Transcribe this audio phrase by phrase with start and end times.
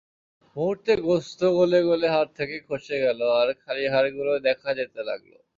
[0.55, 5.33] মুহূর্তে গোশত গলে গলে হাড় থেকে খসে গেল আর খালি হাড়গুলো দেখা যেতে লাগল।